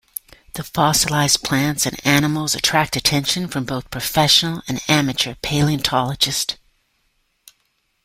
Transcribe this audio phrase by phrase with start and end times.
[0.53, 6.55] The fossilized plants and animals attract attention from both professional and amateur paleontologists.